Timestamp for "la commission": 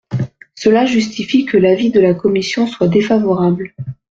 1.99-2.65